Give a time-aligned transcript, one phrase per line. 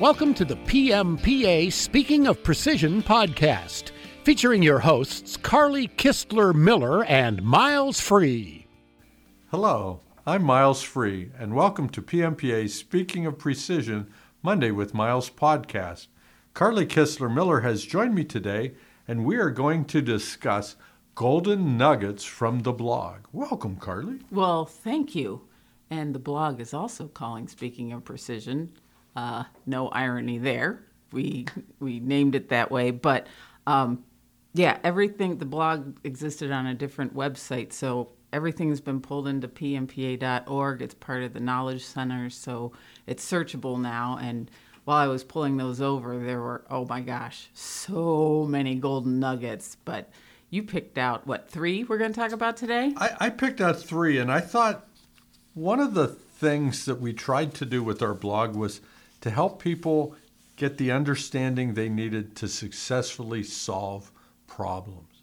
[0.00, 3.90] Welcome to the PMPA Speaking of Precision podcast,
[4.24, 8.66] featuring your hosts Carly Kistler Miller and Miles Free.
[9.50, 14.10] Hello, I'm Miles Free, and welcome to PMPA Speaking of Precision
[14.42, 16.06] Monday with Miles podcast.
[16.54, 18.72] Carly Kistler Miller has joined me today,
[19.06, 20.76] and we are going to discuss
[21.14, 23.26] golden nuggets from the blog.
[23.34, 24.20] Welcome, Carly.
[24.30, 25.42] Well, thank you.
[25.90, 28.72] And the blog is also calling Speaking of Precision.
[29.16, 30.84] Uh, no irony there.
[31.12, 31.46] We
[31.80, 33.26] we named it that way, but
[33.66, 34.04] um,
[34.54, 35.38] yeah, everything.
[35.38, 40.82] The blog existed on a different website, so everything's been pulled into pmpa.org.
[40.82, 42.72] It's part of the Knowledge Center, so
[43.06, 44.18] it's searchable now.
[44.20, 44.50] And
[44.84, 49.76] while I was pulling those over, there were oh my gosh, so many golden nuggets.
[49.84, 50.10] But
[50.50, 52.92] you picked out what three we're going to talk about today?
[52.96, 54.86] I, I picked out three, and I thought
[55.54, 58.80] one of the things that we tried to do with our blog was
[59.20, 60.14] to help people
[60.56, 64.12] get the understanding they needed to successfully solve
[64.46, 65.22] problems.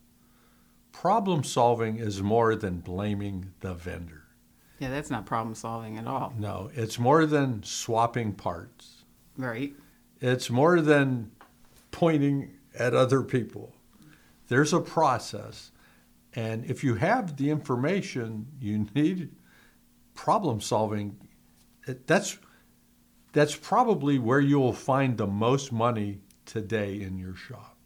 [0.91, 4.23] Problem solving is more than blaming the vendor.
[4.79, 6.33] Yeah, that's not problem solving at all.
[6.37, 9.03] No, it's more than swapping parts.
[9.37, 9.73] Right.
[10.21, 11.31] It's more than
[11.91, 13.73] pointing at other people.
[14.47, 15.71] There's a process.
[16.33, 19.29] And if you have the information you need,
[20.13, 21.17] problem solving,
[22.05, 22.37] that's
[23.37, 27.77] that's probably where you'll find the most money today in your shop.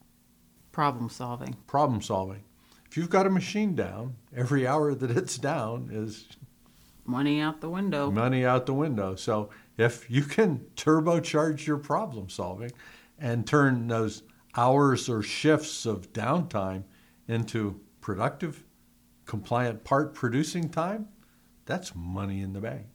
[0.72, 1.58] Problem solving.
[1.68, 2.46] Problem solving.
[2.90, 6.30] If you've got a machine down, every hour that it's down is
[7.04, 8.10] money out the window.
[8.10, 9.16] Money out the window.
[9.16, 12.72] So if you can turbocharge your problem solving
[13.20, 14.24] and turn those
[14.56, 16.86] hours or shifts of downtime
[17.28, 18.64] into productive,
[19.26, 21.10] compliant part producing time,
[21.66, 22.86] that's money in the bank.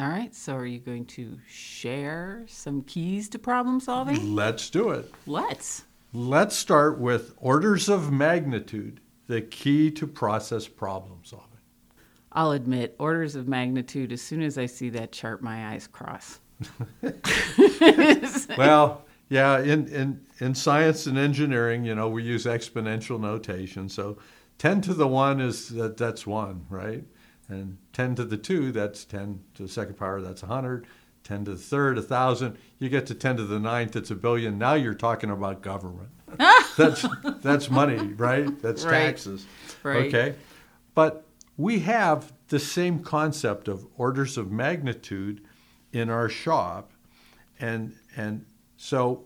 [0.00, 4.34] All right, so are you going to share some keys to problem solving?
[4.34, 5.12] Let's do it.
[5.26, 5.84] Let's.
[6.14, 11.58] Let's start with orders of magnitude, the key to process problem solving.
[12.32, 16.40] I'll admit, orders of magnitude, as soon as I see that chart, my eyes cross.
[18.56, 23.90] well, yeah, in, in, in science and engineering, you know, we use exponential notation.
[23.90, 24.16] So
[24.56, 27.04] 10 to the 1 is that that's 1, right?
[27.50, 30.86] And 10 to the 2, that's 10 to the second power, that's 100.
[31.24, 32.56] 10 to the third, 1,000.
[32.78, 34.56] You get to 10 to the ninth, it's a billion.
[34.56, 36.08] Now you're talking about government.
[36.76, 37.04] that's,
[37.42, 38.60] that's money, right?
[38.62, 39.06] That's right.
[39.06, 39.46] taxes.
[39.82, 40.06] Right.
[40.06, 40.34] Okay.
[40.94, 45.42] But we have the same concept of orders of magnitude
[45.92, 46.92] in our shop.
[47.58, 48.46] And, and
[48.76, 49.24] so,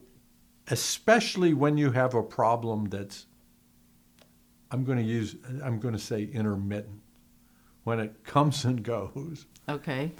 [0.68, 3.26] especially when you have a problem that's,
[4.70, 7.03] I'm going to use, I'm going to say intermittent
[7.84, 9.46] when it comes and goes.
[9.68, 10.12] Okay.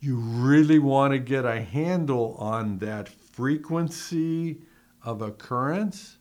[0.00, 4.60] You really want to get a handle on that frequency
[5.02, 6.18] of occurrence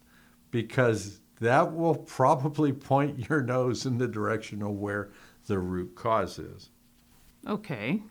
[0.51, 5.09] because that will probably point your nose in the direction of where
[5.47, 6.69] the root cause is.
[7.47, 8.01] Okay.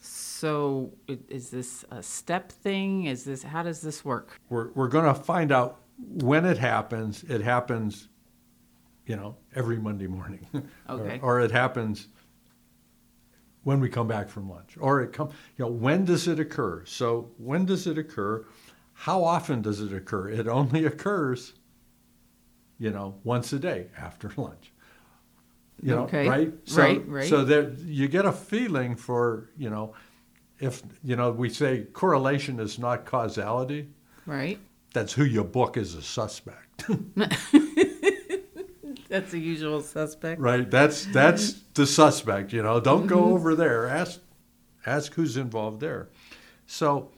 [0.00, 3.04] So is this a step thing?
[3.04, 4.40] Is this how does this work?
[4.48, 7.24] We're we're going to find out when it happens.
[7.24, 8.08] It happens
[9.06, 10.46] you know, every Monday morning.
[10.88, 11.18] Okay.
[11.22, 12.08] or, or, it happens
[13.64, 14.76] when we come back from lunch.
[14.78, 16.84] Or it come, you know, when does it occur?
[16.84, 18.44] So when does it occur?
[18.92, 20.28] How often does it occur?
[20.28, 21.54] It only occurs,
[22.78, 24.72] you know, once a day after lunch.
[25.80, 26.28] You know, okay.
[26.28, 26.52] right?
[26.64, 27.28] So, right, right.
[27.28, 29.94] So that you get a feeling for, you know,
[30.60, 33.88] if you know, we say correlation is not causality.
[34.26, 34.60] Right.
[34.94, 36.84] That's who your book is a suspect.
[39.12, 40.40] That's the usual suspect.
[40.40, 40.70] Right.
[40.70, 42.50] That's that's the suspect.
[42.50, 43.34] You know, don't go mm-hmm.
[43.34, 43.86] over there.
[43.86, 44.20] Ask
[44.86, 46.08] ask who's involved there.
[46.66, 47.10] So,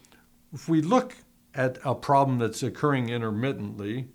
[0.53, 1.15] if we look
[1.53, 4.09] at a problem that's occurring intermittently,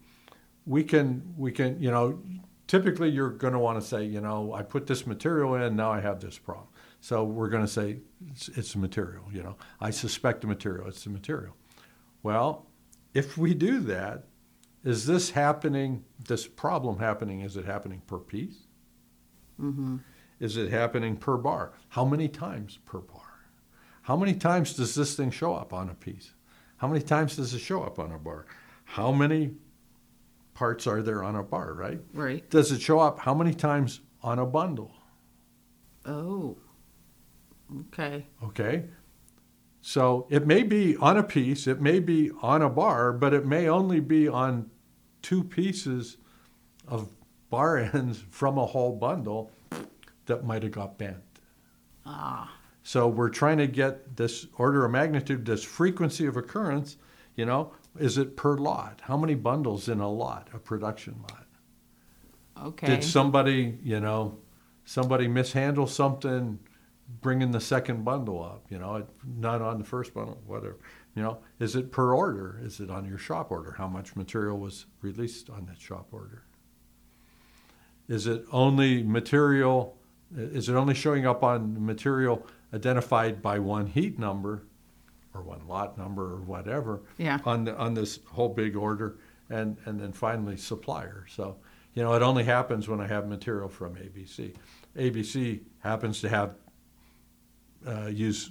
[0.67, 2.21] we can we can you know
[2.67, 5.91] typically you're going to want to say you know I put this material in now
[5.91, 6.67] I have this problem.
[7.01, 8.01] So we're going to say
[8.31, 9.25] it's, it's the material.
[9.33, 10.87] You know I suspect the material.
[10.87, 11.57] It's the material.
[12.23, 12.67] Well,
[13.15, 14.27] if we do that,
[14.85, 18.67] is this happening, this problem happening, is it happening per piece?
[19.61, 19.97] Mm-hmm.
[20.39, 21.73] Is it happening per bar?
[21.89, 23.23] How many times per bar?
[24.03, 26.33] How many times does this thing show up on a piece?
[26.79, 28.47] How many times does it show up on a bar?
[28.85, 29.53] How many
[30.55, 32.01] parts are there on a bar, right?
[32.15, 32.49] Right.
[32.51, 34.95] Does it show up how many times on a bundle?
[36.07, 36.57] Oh.
[37.81, 38.27] Okay.
[38.43, 38.85] Okay.
[39.83, 43.47] So it may be on a piece, it may be on a bar, but it
[43.47, 44.71] may only be on
[45.23, 46.19] two pieces
[46.87, 47.09] of
[47.49, 49.51] bar ends from a whole bundle
[50.27, 51.23] that might have got bent.
[52.05, 52.57] Ah.
[52.83, 56.97] So we're trying to get this order of magnitude, this frequency of occurrence,
[57.37, 59.01] you know, is it per lot?
[59.03, 61.47] How many bundles in a lot, a production lot?
[62.69, 62.87] Okay.
[62.87, 64.39] Did somebody, you know,
[64.85, 66.59] somebody mishandle something,
[67.21, 69.07] bringing the second bundle up, you know,
[69.39, 70.79] not on the first bundle, whatever.
[71.15, 72.61] You know, is it per order?
[72.63, 73.73] Is it on your shop order?
[73.73, 76.45] How much material was released on that shop order?
[78.09, 79.97] Is it only material?
[80.37, 84.63] Is it only showing up on material identified by one heat number,
[85.35, 87.03] or one lot number, or whatever?
[87.19, 87.39] Yeah.
[87.45, 89.19] On the, on this whole big order,
[89.49, 91.27] and and then finally supplier.
[91.29, 91.57] So
[91.95, 94.55] you know, it only happens when I have material from ABC.
[94.97, 96.55] ABC happens to have
[97.87, 98.51] uh, use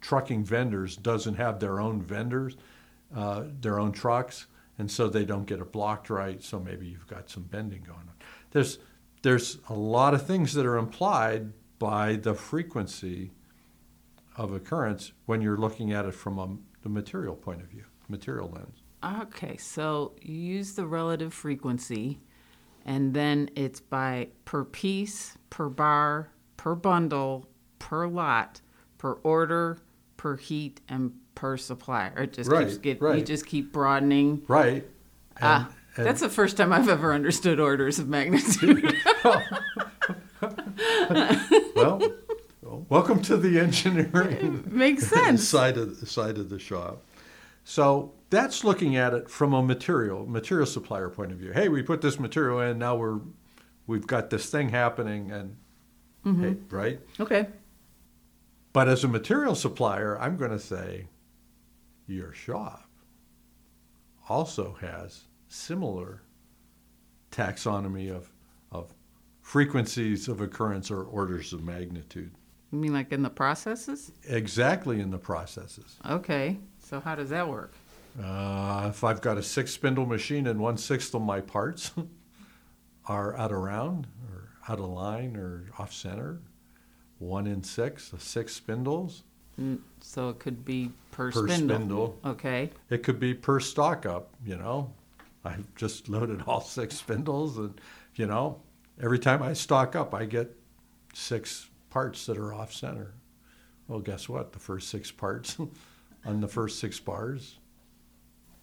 [0.00, 2.56] trucking vendors doesn't have their own vendors,
[3.14, 4.46] uh, their own trucks,
[4.78, 6.42] and so they don't get it blocked right.
[6.42, 8.14] So maybe you've got some bending going on.
[8.50, 8.78] There's
[9.22, 13.30] there's a lot of things that are implied by the frequency
[14.36, 16.48] of occurrence when you're looking at it from a,
[16.82, 18.82] the material point of view, material lens.
[19.22, 22.20] Okay, so you use the relative frequency,
[22.84, 27.48] and then it's by per piece, per bar, per bundle,
[27.82, 28.60] per lot,
[28.98, 29.76] per order,
[30.16, 32.14] per heat, and per supplier.
[32.22, 34.42] It just Right, keeps get you just keep broadening.
[34.46, 34.86] Right.
[35.40, 38.94] ah, and- that's the first time I've ever understood orders of magnitude.
[41.74, 42.00] Well,
[42.88, 45.46] welcome to the engineering Makes sense.
[45.46, 47.02] side of the side of the shop.
[47.64, 51.52] So that's looking at it from a material material supplier point of view.
[51.52, 52.78] Hey, we put this material in.
[52.78, 53.20] Now we're
[53.86, 55.56] we've got this thing happening, and
[56.24, 57.00] hey, right.
[57.20, 57.48] Okay.
[58.72, 61.06] But as a material supplier, I'm going to say
[62.06, 62.88] your shop
[64.28, 66.22] also has similar
[67.30, 68.30] taxonomy of
[68.70, 68.94] of
[69.40, 72.30] frequencies of occurrence or orders of magnitude.
[72.70, 74.12] You mean like in the processes?
[74.26, 75.98] Exactly in the processes.
[76.08, 76.58] Okay.
[76.78, 77.74] So how does that work?
[78.22, 81.90] Uh, if I've got a six spindle machine and one sixth of my parts
[83.06, 86.40] are out of round or out of line or off center,
[87.22, 89.22] one in six, six spindles,
[89.60, 91.76] Mm, So it could be per, Per spindle.
[91.76, 92.18] spindle.
[92.24, 92.70] Okay.
[92.88, 94.92] it could be per stock up, you know.
[95.44, 97.78] I've just loaded all six spindles and,
[98.14, 98.60] you know,
[99.00, 100.56] every time I stock up, I get
[101.12, 103.12] six parts that are off center.
[103.88, 104.52] Well, guess what?
[104.52, 105.58] The first six parts
[106.24, 107.58] on the first six bars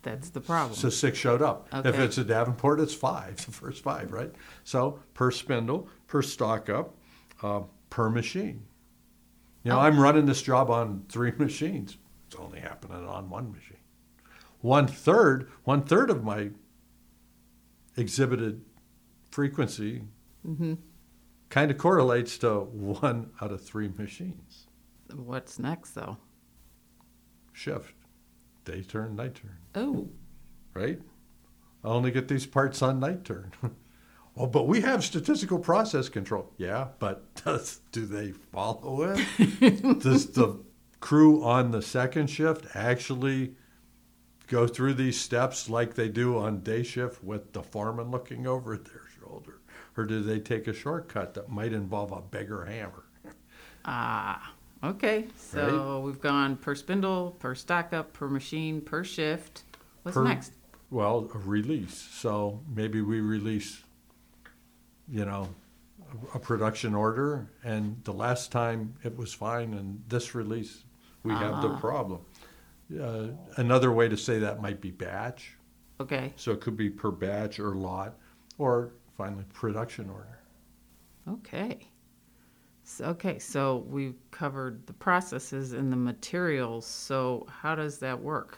[0.02, 0.74] That's the problem.
[0.76, 1.68] So six showed up.
[1.86, 4.34] If it's a Davenport, it's five, the first five, right?
[4.64, 6.96] So per spindle, per stock up,
[7.44, 8.66] uh, per machine.
[9.64, 9.82] You know, Oh.
[9.82, 11.98] I'm running this job on three machines.
[12.28, 13.78] It's only happening on one machine.
[14.62, 16.52] One third, one third of my
[17.98, 18.62] exhibited
[19.32, 20.04] frequency
[20.46, 20.74] hmm
[21.50, 24.68] kind of correlates to one out of three machines.
[25.12, 26.18] What's next, though?
[27.54, 27.96] Shift,
[28.66, 29.58] day turn, night turn.
[29.74, 30.10] Oh,
[30.76, 31.02] right?
[31.84, 33.52] I only get these parts on night turn.
[34.40, 36.52] oh, but we have statistical process control.
[36.58, 40.00] Yeah, but does do they follow it?
[40.02, 40.60] does the
[41.00, 43.56] crew on the second shift actually
[44.48, 48.76] go through these steps like they do on day shift with the foreman looking over
[48.76, 49.60] their shoulder?
[49.96, 53.04] Or do they take a shortcut that might involve a bigger hammer?
[53.86, 54.54] ah,
[54.84, 55.28] okay.
[55.36, 59.64] So we've gone per spindle, per stack up, per machine, per shift.
[60.04, 60.54] What's Per- next?
[60.90, 61.96] Well, a release.
[62.12, 63.84] So maybe we release,
[65.12, 65.50] you know,
[66.34, 70.84] a, a production order, and the last time it was fine, and this release
[71.24, 71.80] we have the Ah.
[71.80, 72.22] problem.
[73.00, 75.56] Uh, another way to say that might be batch.
[76.02, 76.34] Okay.
[76.38, 78.18] So it could be per batch or lot,
[78.58, 80.40] or finally production order.
[81.28, 81.88] Okay.
[82.84, 86.88] So, okay, so we've covered the processes and the materials.
[86.88, 88.58] So how does that work?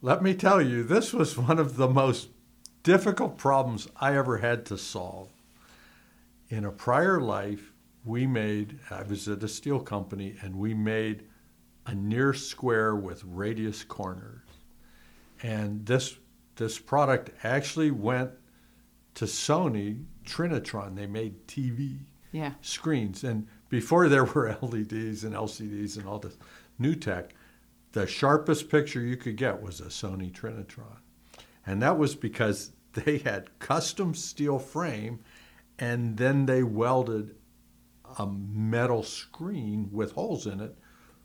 [0.00, 2.28] Let me tell you, this was one of the most
[2.90, 5.28] difficult problems I ever had to solve.
[6.48, 7.72] In a prior life,
[8.04, 11.22] we made, I was at a steel company, and we made
[11.86, 14.42] a near square with radius corners.
[15.40, 16.16] And this,
[16.56, 18.32] this product actually went
[19.14, 20.96] to Sony Trinitron.
[20.96, 21.98] They made TV
[22.32, 22.54] Yeah.
[22.60, 23.22] screens.
[23.22, 26.36] And before there were LEDs and LCDs and all this
[26.76, 27.34] new tech,
[27.92, 30.98] the sharpest picture you could get was a Sony Trinitron.
[31.64, 35.20] And that was because they had custom steel frame
[35.78, 37.34] and then they welded
[38.18, 40.76] a metal screen with holes in it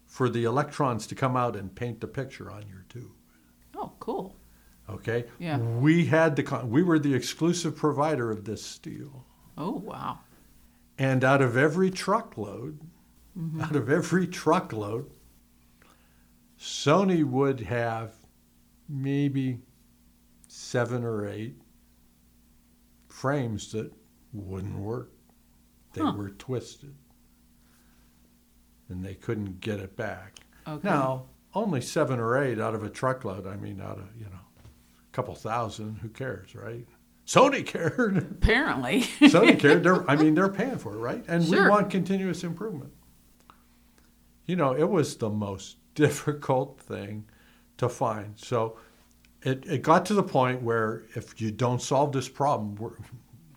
[0.06, 3.12] for the electrons to come out and paint the picture on your tube.
[3.76, 4.36] Oh, cool.
[4.90, 5.26] Okay?
[5.40, 5.58] Yeah.
[5.58, 9.26] We had the con- we were the exclusive provider of this steel.
[9.58, 10.20] Oh, wow.
[10.98, 12.80] And out of every truckload
[13.38, 13.62] mm-hmm.
[13.62, 15.10] out of every truckload,
[16.60, 18.14] Sony would have
[18.88, 19.60] maybe
[20.76, 21.56] seven or eight
[23.08, 23.90] frames that
[24.34, 25.10] wouldn't work.
[25.94, 26.12] They Huh.
[26.18, 26.94] were twisted.
[28.90, 30.40] And they couldn't get it back.
[30.68, 30.86] Okay.
[30.86, 34.32] Now, only seven or eight out of a truckload, I mean, out of, you know,
[34.66, 36.86] a couple thousand, who cares, right?
[37.26, 38.18] Sony cared.
[38.18, 39.04] Apparently.
[39.22, 39.82] Sony cared.
[39.82, 41.24] They're, I mean, they're paying for it, right?
[41.30, 42.92] And we want continuous improvement.
[44.46, 47.30] You know, it was the most difficult thing
[47.78, 48.34] to find.
[48.38, 48.78] So
[49.46, 52.92] it, it got to the point where if you don't solve this problem, we're,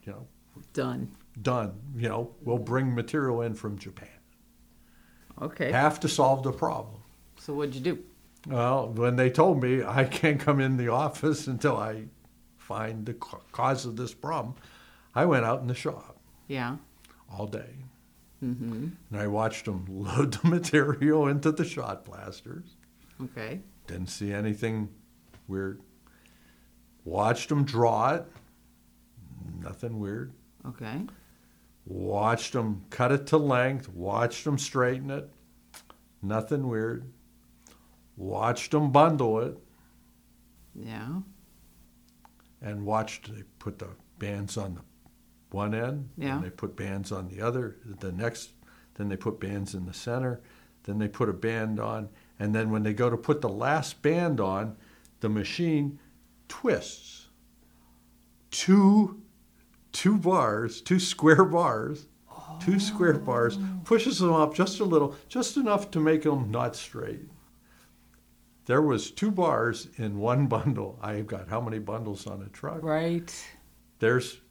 [0.05, 0.27] you know,
[0.73, 1.11] Done.
[1.43, 1.81] done.
[1.97, 4.09] You know, we'll bring material in from Japan.
[5.41, 5.71] Okay.
[5.73, 7.01] Have to solve the problem.
[7.39, 7.99] So what'd you do?
[8.47, 12.05] Well, when they told me I can't come in the office until I
[12.57, 14.55] find the cause of this problem,
[15.15, 16.19] I went out in the shop
[16.49, 16.77] Yeah.
[17.33, 17.75] all day.
[18.45, 18.89] Mm-hmm.
[19.11, 22.77] And I watched them load the material into the shot blasters.
[23.23, 23.61] Okay.
[23.87, 24.91] Didn't see anything
[25.49, 25.81] weird.
[27.05, 28.25] Watched them draw it.
[29.61, 30.33] Nothing weird.
[30.67, 31.03] Okay.
[31.87, 33.89] Watched them cut it to length.
[33.89, 35.31] Watched them straighten it.
[36.23, 37.11] Nothing weird.
[38.17, 39.59] Watched them bundle it.
[40.75, 41.21] Yeah.
[42.63, 43.89] and watched they put the
[44.19, 44.81] bands on the
[45.51, 46.37] one end Yeah.
[46.37, 48.51] and they put bands on the other the next
[48.95, 50.41] then they put bands in the center
[50.85, 54.03] then they put a band on and then when they go to put the last
[54.03, 54.77] band on
[55.21, 55.99] the machine
[56.49, 57.29] twists
[58.51, 59.21] two
[59.93, 62.07] two bars two square bars
[62.61, 66.75] two square bars pushes them up just a little just enough to make them not
[66.75, 67.29] straight
[68.69, 70.99] there was two bars in one bundle.
[71.01, 72.83] I've got how many bundles on a truck?
[72.83, 73.33] Right.
[73.99, 74.43] There's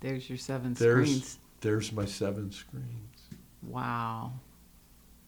[0.00, 1.38] There's your seven there's screens.
[1.60, 3.22] there's my seven screens.
[3.62, 4.32] Wow.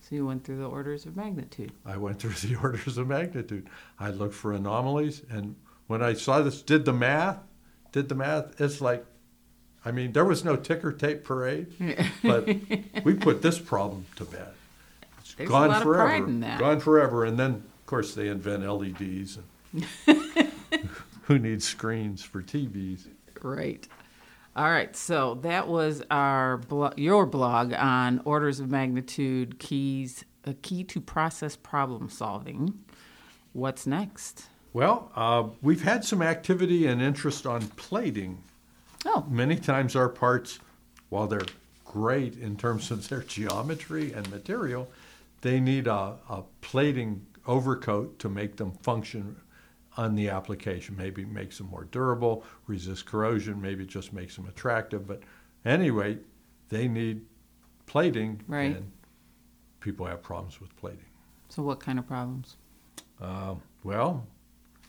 [0.09, 1.73] So you went through the orders of magnitude.
[1.85, 3.69] I went through the orders of magnitude.
[3.99, 5.57] I looked for anomalies, and
[5.89, 7.39] when I saw this, did the math,
[7.91, 8.61] did the math.
[8.61, 9.05] It's like,
[9.85, 11.73] I mean, there was no ticker tape parade,
[12.23, 12.47] but
[13.05, 14.53] we put this problem to bed.
[15.19, 15.95] It's There's gone forever.
[15.95, 16.61] pride in that.
[16.61, 19.39] Gone forever, and then of course they invent LEDs,
[19.75, 19.85] and
[21.23, 23.09] who needs screens for TVs?
[23.35, 23.89] Great.
[24.57, 24.97] All right.
[24.97, 31.01] So that was our blo- your blog on orders of magnitude keys, a key to
[31.01, 32.73] process problem solving.
[33.53, 34.47] What's next?
[34.73, 38.39] Well, uh, we've had some activity and interest on plating.
[39.05, 40.59] Oh, Many times our parts,
[41.11, 41.41] while they're
[41.85, 44.91] great in terms of their geometry and material,
[45.43, 49.37] they need a, a plating overcoat to make them function
[49.97, 50.97] on the application.
[50.97, 55.07] Maybe it makes them more durable, resist corrosion, maybe it just makes them attractive.
[55.07, 55.23] But
[55.65, 56.19] anyway,
[56.69, 57.23] they need
[57.87, 58.77] plating, Right.
[58.77, 58.91] and
[59.81, 61.05] people have problems with plating.
[61.49, 62.57] so what kind of problems?
[63.21, 64.27] Uh, well,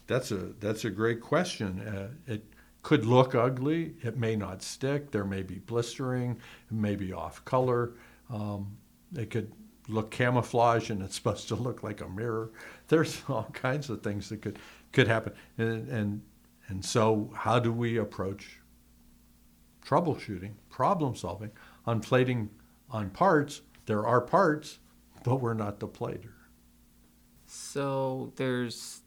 [0.08, 1.80] that's a that's a great question.
[1.80, 2.44] Uh, it
[2.82, 3.94] could look ugly.
[4.02, 5.12] It may not stick.
[5.12, 6.32] There may be blistering.
[6.32, 7.94] It may be off color.
[8.30, 8.76] Um,
[9.16, 9.52] it could
[9.88, 12.52] look camouflage, and it's supposed to look like a mirror.
[12.88, 14.58] There's all kinds of things that could
[14.92, 15.34] could happen.
[15.58, 16.22] And and
[16.68, 18.60] and so, how do we approach
[19.86, 21.52] troubleshooting, problem solving
[21.86, 22.50] on plating
[22.90, 23.62] on parts?
[23.86, 24.80] There are parts,
[25.24, 26.36] but we're not the plater.
[27.46, 29.02] So there's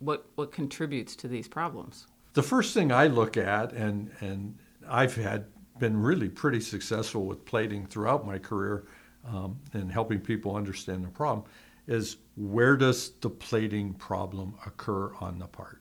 [0.00, 2.06] what what contributes to these problems?
[2.34, 5.46] The first thing I look at, and and I've had
[5.78, 8.86] been really pretty successful with plating throughout my career,
[9.26, 11.44] um, and helping people understand the problem,
[11.86, 15.80] is where does the plating problem occur on the part,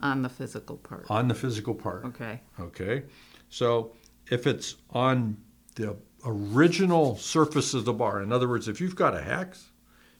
[0.00, 1.06] On the physical part.
[1.10, 2.04] on the physical part?
[2.04, 2.40] Okay.
[2.58, 3.04] Okay,
[3.48, 3.92] so
[4.30, 5.36] if it's on
[5.74, 9.70] the original surface of the bar, in other words, if you've got a hex,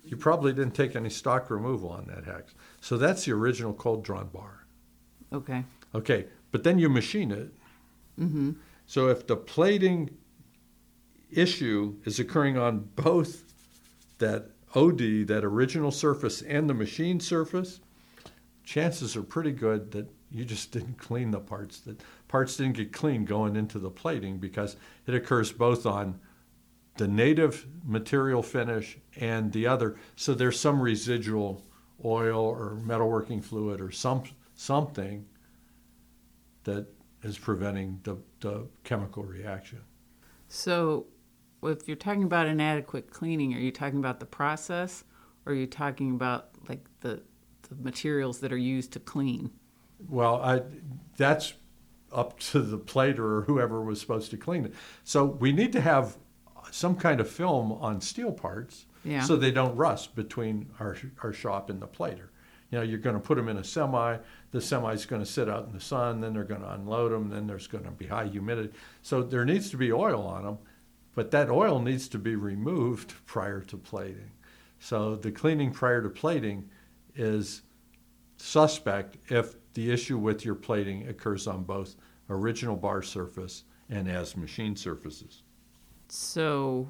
[0.04, 2.54] you probably didn't take any stock removal on that hex.
[2.80, 4.64] So that's the original cold drawn bar.
[5.32, 5.64] Okay.
[5.94, 7.52] Okay, but then you machine it.
[8.18, 8.52] Mm-hmm.
[8.86, 10.10] So if the plating
[11.30, 13.44] issue is occurring on both
[14.18, 17.80] that OD, that original surface, and the machine surface,
[18.64, 21.80] chances are pretty good that you just didn't clean the parts.
[21.80, 26.20] That parts didn't get cleaned going into the plating because it occurs both on
[26.96, 29.96] the native material finish and the other.
[30.16, 31.64] So there's some residual
[32.04, 34.24] oil or metalworking fluid or some
[34.54, 35.26] something
[36.64, 36.86] that
[37.22, 39.80] is preventing the, the chemical reaction.
[40.48, 41.06] So
[41.62, 45.04] if you're talking about inadequate cleaning, are you talking about the process
[45.46, 47.22] or are you talking about like the
[47.68, 49.50] the materials that are used to clean?
[50.08, 50.62] Well, I,
[51.16, 51.54] that's
[52.12, 54.74] up to the plater or whoever was supposed to clean it.
[55.04, 56.16] So we need to have
[56.72, 59.22] some kind of film on steel parts Yeah.
[59.22, 62.30] so they don't rust between our, our shop and the plater.
[62.72, 64.16] You know, you're going to put them in a semi.
[64.52, 66.20] The semi's going to sit out in the sun.
[66.20, 67.28] Then they're going to unload them.
[67.28, 68.70] Then there's going to be high humidity.
[69.02, 70.58] So there needs to be oil on them,
[71.14, 74.30] but that oil needs to be removed prior to plating.
[74.78, 76.68] So the cleaning prior to plating
[77.14, 77.62] is
[78.36, 81.96] suspect if the issue with your plating occurs on both
[82.28, 85.42] original bar surface and as machine surfaces.
[86.08, 86.88] So,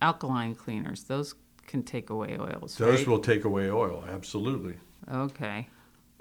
[0.00, 1.34] alkaline cleaners, those
[1.66, 2.76] can take away oils.
[2.76, 3.08] Those right?
[3.08, 4.74] will take away oil, absolutely.
[5.12, 5.68] Okay.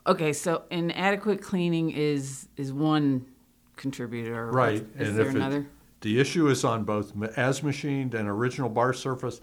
[0.06, 3.26] Okay, so inadequate cleaning is is one
[3.76, 4.52] contributor.
[4.52, 4.86] Right.
[4.98, 5.60] Is and there if another?
[5.60, 5.66] It,
[6.02, 9.42] the issue is on both as machined and original bar surface,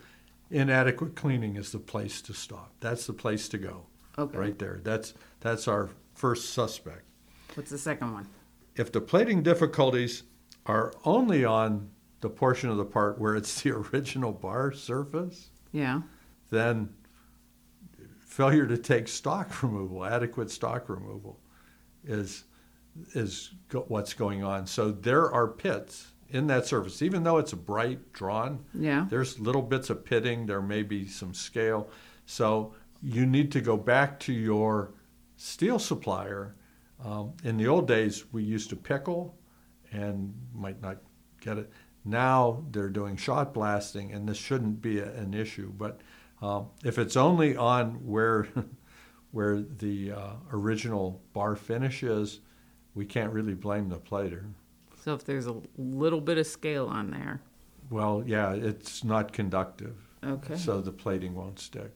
[0.50, 2.72] inadequate cleaning is the place to stop.
[2.80, 3.86] That's the place to go.
[4.18, 4.38] Okay.
[4.38, 4.80] Right there.
[4.82, 7.02] That's that's our first suspect.
[7.54, 8.26] What's the second one?
[8.74, 10.22] If the plating difficulties
[10.66, 16.00] are only on the portion of the part where it's the original bar surface, Yeah.
[16.50, 16.88] then
[18.24, 21.38] failure to take stock removal, adequate stock removal,
[22.04, 22.44] is
[23.12, 24.66] is go, what's going on.
[24.66, 28.64] So there are pits in that surface, even though it's a bright drawn.
[28.74, 29.06] Yeah.
[29.08, 30.46] There's little bits of pitting.
[30.46, 31.90] There may be some scale.
[32.26, 34.92] So you need to go back to your
[35.36, 36.56] steel supplier.
[37.04, 39.36] Um, in the old days, we used to pickle,
[39.92, 40.98] and might not
[41.40, 41.70] get it.
[42.04, 45.72] Now they're doing shot blasting, and this shouldn't be a, an issue.
[45.76, 46.00] But
[46.40, 48.48] um, if it's only on where
[49.32, 52.40] where the uh, original bar finish is,
[52.94, 54.46] we can't really blame the plater.
[55.06, 57.40] So if there's a little bit of scale on there.
[57.90, 59.94] Well, yeah, it's not conductive,
[60.24, 60.56] Okay.
[60.56, 61.92] so the plating won't stick.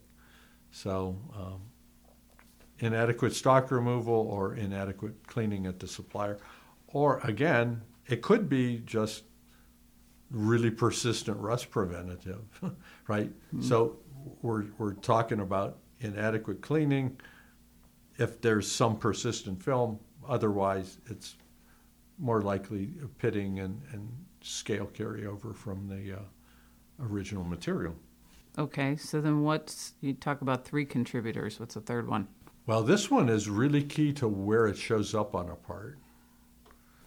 [0.70, 1.60] So um,
[2.78, 6.38] inadequate stock removal or inadequate cleaning at the supplier,
[6.86, 9.24] or again, it could be just
[10.30, 12.44] really persistent rust preventative,
[13.08, 13.32] right?
[13.60, 13.96] So
[14.40, 17.18] we're we're talking about inadequate cleaning.
[18.18, 21.34] If there's some persistent film, otherwise it's
[22.20, 24.08] more likely pitting and, and
[24.42, 26.22] scale carryover from the uh,
[27.00, 27.96] original material.
[28.58, 28.96] Okay.
[28.96, 31.58] So then what's you talk about three contributors.
[31.58, 32.28] What's the third one?
[32.66, 35.98] Well, this one is really key to where it shows up on a part.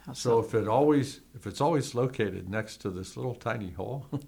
[0.05, 4.07] How So if it always if it's always located next to this little tiny hole,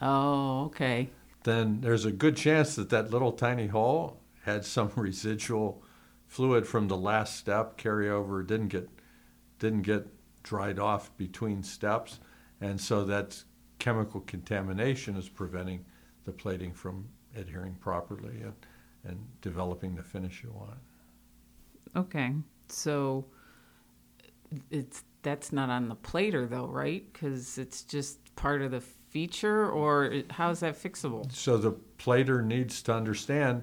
[0.00, 1.10] Oh, okay.
[1.44, 5.82] then there's a good chance that that little tiny hole had some residual
[6.26, 8.88] fluid from the last step carryover didn't get
[9.62, 10.04] didn't get
[10.42, 12.18] dried off between steps,
[12.60, 13.44] and so that
[13.78, 15.84] chemical contamination is preventing
[16.24, 18.54] the plating from adhering properly and,
[19.04, 20.78] and developing the finish you want.
[21.94, 22.34] Okay.
[22.68, 23.24] So
[24.72, 27.04] it's that's not on the plater though, right?
[27.12, 31.30] Because it's just part of the feature, or how is that fixable?
[31.30, 33.62] So the plater needs to understand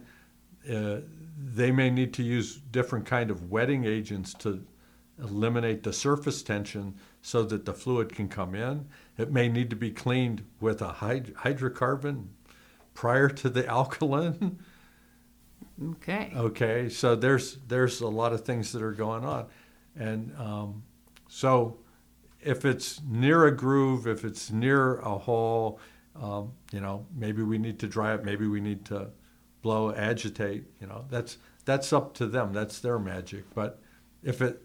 [0.72, 1.00] uh,
[1.38, 4.64] they may need to use different kind of wetting agents to
[5.21, 8.88] eliminate the surface tension so that the fluid can come in.
[9.17, 12.27] It may need to be cleaned with a hyd- hydrocarbon
[12.93, 14.60] prior to the alkaline.
[15.91, 16.32] Okay.
[16.36, 19.47] Okay, so there's there's a lot of things that are going on,
[19.95, 20.84] and um,
[21.29, 21.79] so
[22.41, 25.79] if it's near a groove, if it's near a hole,
[26.21, 29.10] um, you know, maybe we need to dry it, maybe we need to
[29.62, 30.65] blow, agitate.
[30.82, 32.51] You know, that's that's up to them.
[32.51, 33.45] That's their magic.
[33.53, 33.82] But
[34.23, 34.62] if it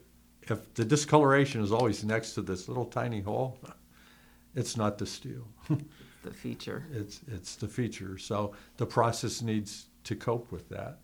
[0.50, 3.58] if the discoloration is always next to this little tiny hole,
[4.54, 5.46] it's not the steel.
[6.22, 6.86] The feature.
[6.90, 8.16] It's it's the feature.
[8.16, 11.00] So the process needs to cope with that.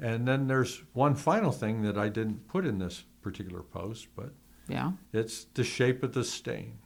[0.00, 4.32] And then there's one final thing that I didn't put in this particular post, but
[4.68, 4.90] Yeah.
[5.12, 6.78] it's the shape of the stain.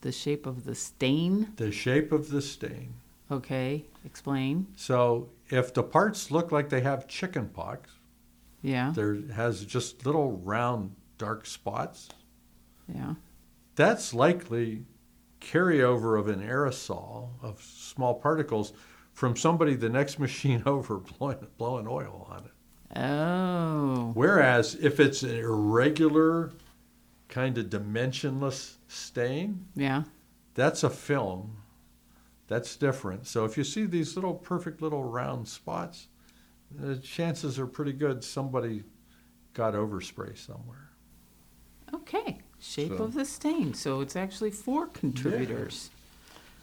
[0.00, 1.52] The shape of the stain.
[1.54, 2.94] The shape of the stain.
[3.30, 3.84] Okay.
[4.04, 4.66] Explain.
[4.74, 7.90] So if the parts look like they have chicken pox,
[8.62, 8.92] Yeah.
[8.94, 12.08] there has just little round dark spots,
[12.92, 13.14] Yeah.
[13.74, 14.84] that's likely
[15.40, 18.72] carryover of an aerosol of small particles
[19.12, 22.98] from somebody the next machine over blowing, blowing oil on it.
[22.98, 24.10] Oh.
[24.14, 26.52] Whereas if it's an irregular,
[27.28, 30.02] kind of dimensionless stain, Yeah.
[30.54, 31.56] that's a film.
[32.48, 33.26] That's different.
[33.28, 36.08] So if you see these little perfect little round spots,
[36.70, 38.82] the chances are pretty good somebody
[39.54, 40.90] got overspray somewhere.
[41.92, 42.38] Okay.
[42.60, 43.74] Shape So- of the stain.
[43.74, 45.90] So it's actually four contributors.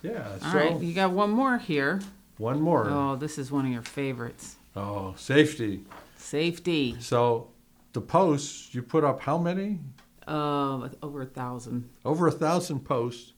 [0.01, 0.37] Yeah.
[0.43, 0.79] All so right.
[0.81, 1.99] You got one more here.
[2.37, 2.87] one more.
[2.89, 4.55] Oh, this is one of your favorites.
[4.75, 5.83] oh, safety.
[6.17, 6.95] Safety.
[6.99, 7.49] So
[7.93, 9.79] the posts you put up how many?
[10.27, 11.89] Uh, over a thousand.
[12.05, 13.33] Over a thousand posts.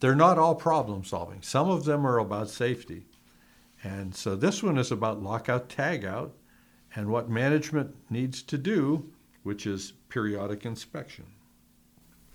[0.00, 1.42] they're not all problem solving.
[1.42, 3.04] Some of them are about safety.
[3.82, 6.30] And so this one is about lockout tagout
[6.94, 9.10] and what management needs to do,
[9.42, 11.26] which is periodic inspection.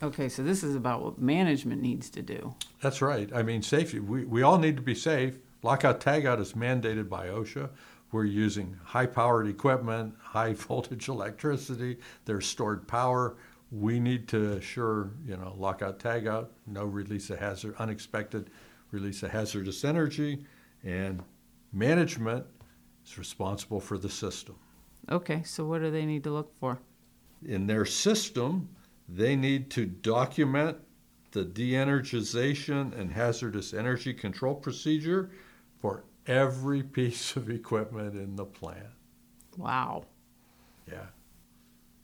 [0.03, 2.55] Okay, so this is about what management needs to do.
[2.81, 3.29] That's right.
[3.33, 3.99] I mean, safety.
[3.99, 5.37] We, we all need to be safe.
[5.63, 7.69] Lockout tagout is mandated by OSHA.
[8.11, 13.35] We're using high powered equipment, high voltage electricity, there's stored power.
[13.71, 18.51] We need to assure, you know, lockout tagout, no release of hazard, unexpected
[18.91, 20.45] release of hazardous energy,
[20.83, 21.23] and
[21.75, 22.45] management
[23.05, 24.55] is responsible for the system.
[25.11, 26.79] Okay, so what do they need to look for?
[27.45, 28.69] In their system,
[29.07, 30.77] they need to document
[31.31, 35.29] the de-energization and hazardous energy control procedure
[35.79, 38.87] for every piece of equipment in the plant.
[39.57, 40.05] Wow.
[40.89, 41.07] Yeah.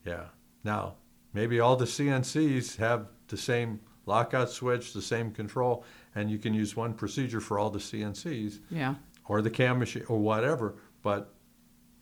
[0.05, 0.25] Yeah.
[0.63, 0.95] Now,
[1.33, 6.53] maybe all the CNCs have the same lockout switch, the same control, and you can
[6.53, 8.95] use one procedure for all the CNCs Yeah.
[9.27, 10.75] Or the cam machine or whatever.
[11.01, 11.33] But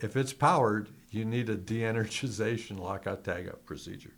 [0.00, 4.14] if it's powered, you need a de energization lockout tagout procedure.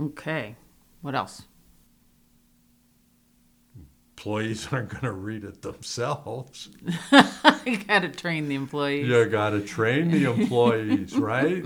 [0.00, 0.56] Okay.
[1.02, 1.42] What else?
[4.16, 6.70] Employees aren't going to read it themselves.
[7.66, 9.06] you got to train the employees.
[9.06, 11.64] You got to train the employees, right?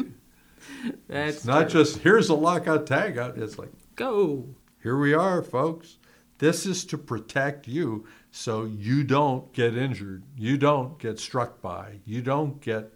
[1.09, 1.83] That's It's not true.
[1.85, 3.38] just here's a lockout tagout.
[3.38, 4.46] It's like, go.
[4.83, 5.98] here we are, folks.
[6.38, 12.01] This is to protect you so you don't get injured, you don't get struck by,
[12.05, 12.93] you don't get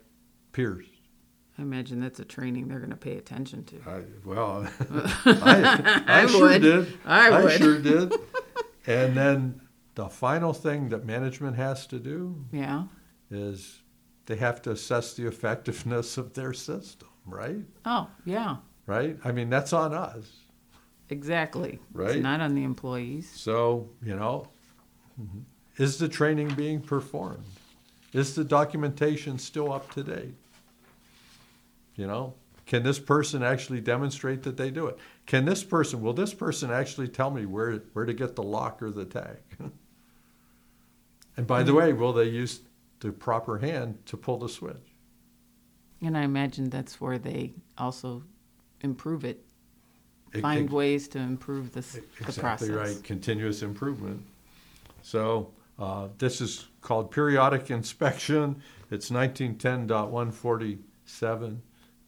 [0.52, 0.88] pierced.
[1.58, 3.76] I imagine that's a training they're going to pay attention to.
[3.86, 4.66] I, well,
[5.26, 6.62] I, I, I sure would.
[6.62, 6.98] did.
[7.04, 7.52] I would.
[7.52, 8.12] sure did.
[8.86, 9.60] And then
[9.94, 12.84] the final thing that management has to do Yeah.
[13.30, 13.82] is
[14.26, 17.56] they have to assess the effectiveness of their system, right?
[17.84, 18.56] Oh, yeah.
[18.86, 19.18] Right?
[19.24, 20.30] I mean, that's on us.
[21.10, 21.78] Exactly.
[21.92, 22.16] Right.
[22.16, 23.30] It's not on the employees.
[23.30, 24.48] So, you know,
[25.20, 25.40] Mm-hmm.
[25.82, 27.44] is the training being performed?
[28.12, 30.34] Is the documentation still up to date?
[31.96, 32.34] You know,
[32.66, 34.98] can this person actually demonstrate that they do it?
[35.26, 38.82] Can this person, will this person actually tell me where, where to get the lock
[38.82, 39.36] or the tag?
[41.36, 41.78] and by the mm-hmm.
[41.78, 42.60] way, will they use
[43.00, 44.94] the proper hand to pull the switch?
[46.00, 48.22] And I imagine that's where they also
[48.80, 49.44] improve it,
[50.32, 52.96] It- find it- ways to improve this, the Exactly process.
[52.96, 53.04] right.
[53.04, 54.22] Continuous improvement.
[55.02, 58.62] So uh, this is called periodic inspection.
[58.90, 61.58] It's 1910.147,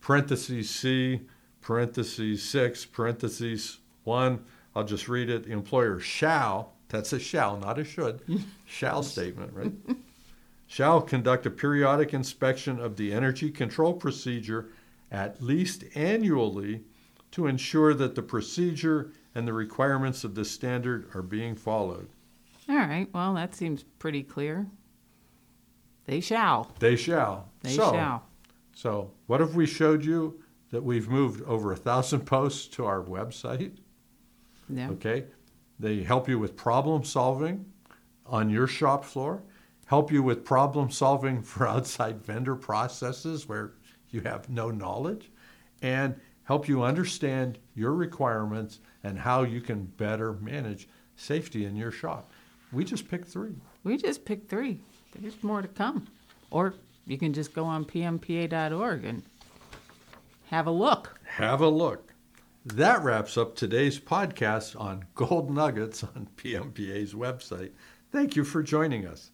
[0.00, 1.20] parentheses C,
[1.60, 4.42] parentheses 6, parentheses 1.
[4.76, 5.44] I'll just read it.
[5.44, 8.22] The employer shall, that's a shall, not a should,
[8.64, 9.72] shall statement, right?
[10.66, 14.70] shall conduct a periodic inspection of the energy control procedure
[15.10, 16.82] at least annually
[17.30, 22.08] to ensure that the procedure and the requirements of the standard are being followed.
[22.68, 23.08] All right.
[23.12, 24.66] Well, that seems pretty clear.
[26.06, 26.70] They shall.
[26.78, 27.50] They shall.
[27.62, 28.24] They so, shall.
[28.72, 33.02] So, what if we showed you that we've moved over a thousand posts to our
[33.02, 33.76] website?
[34.68, 34.90] Yeah.
[34.90, 35.24] Okay.
[35.78, 37.66] They help you with problem solving
[38.26, 39.42] on your shop floor,
[39.86, 43.72] help you with problem solving for outside vendor processes where
[44.10, 45.30] you have no knowledge,
[45.82, 51.90] and help you understand your requirements and how you can better manage safety in your
[51.90, 52.30] shop.
[52.74, 53.54] We just picked three.
[53.84, 54.80] We just picked three.
[55.18, 56.08] There's more to come.
[56.50, 56.74] Or
[57.06, 59.22] you can just go on pmpa.org and
[60.46, 61.18] have a look.
[61.24, 62.12] Have a look.
[62.66, 67.72] That wraps up today's podcast on gold nuggets on PMPA's website.
[68.10, 69.30] Thank you for joining us.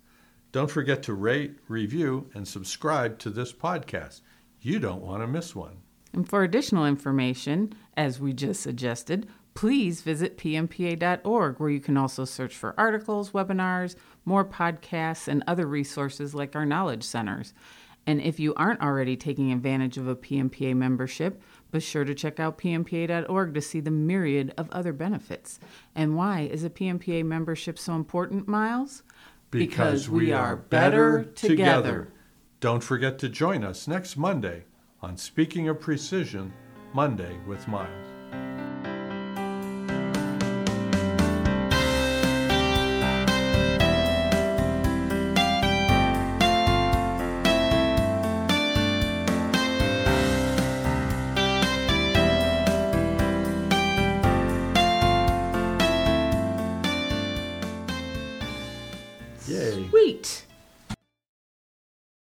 [0.52, 4.20] Don't forget to rate, review, and subscribe to this podcast.
[4.60, 5.78] You don't want to miss one.
[6.12, 12.24] And for additional information, as we just suggested, please visit pmpa.org, where you can also
[12.24, 17.52] search for articles, webinars, more podcasts, and other resources like our knowledge centers.
[18.06, 22.40] And if you aren't already taking advantage of a PMPA membership, be sure to check
[22.40, 25.60] out pmpa.org to see the myriad of other benefits.
[25.94, 29.02] And why is a PMPA membership so important, Miles?
[29.50, 31.48] Because, because we are better together.
[31.48, 32.08] together.
[32.60, 34.64] Don't forget to join us next Monday
[35.02, 36.52] on Speaking of Precision
[36.92, 38.09] Monday with Miles.